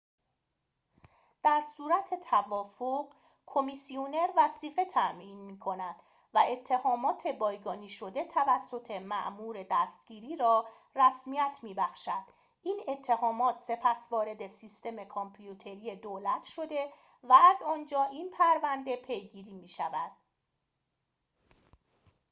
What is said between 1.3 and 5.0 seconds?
در صورت توافق کمیسیونر وثیقه